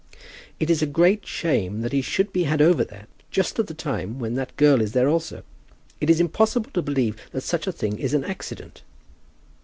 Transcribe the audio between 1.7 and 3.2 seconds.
that he should be had over there